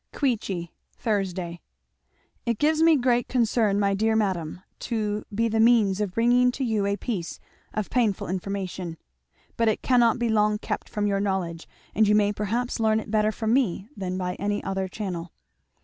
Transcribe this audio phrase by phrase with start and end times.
[0.11, 1.61] "Queechy, Thursday
[2.43, 6.63] "It gives me great concern, my dear madam, to be the means of bringing to
[6.63, 7.39] you a piece
[7.75, 8.97] of painful information
[9.57, 13.11] but it cannot be long kept from your knowledge and you may perhaps learn it
[13.11, 15.31] better from me than by any other channel.